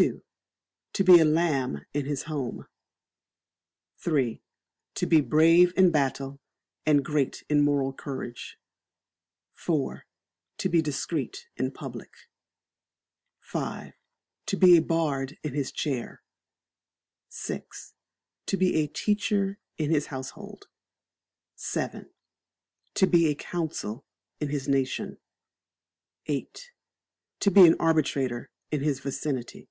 [0.00, 0.20] ii.
[0.94, 2.66] To be a lamb in his home.
[4.04, 4.42] iii.
[4.94, 6.40] To be brave in battle
[6.84, 8.58] and great in moral courage.
[9.56, 10.00] iv.
[10.58, 12.10] To be discreet in public.
[13.52, 13.92] v.
[14.46, 16.24] To be a bard in his chair.
[17.32, 17.62] vi.
[18.46, 20.66] To be a teacher in his household.
[21.72, 22.06] vii.
[22.94, 24.04] To be a council
[24.40, 25.18] in his nation.
[26.26, 26.48] viii.
[27.38, 29.68] To be an arbitrator in his vicinity.